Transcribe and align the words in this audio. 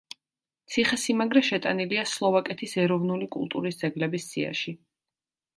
ციხესიმაგრე 0.75 1.43
შეტანილია 1.49 2.07
სლოვაკეთის 2.13 2.75
ეროვნული 2.87 3.31
კულტურის 3.39 3.81
ძეგლების 3.85 4.29
სიაში. 4.33 4.79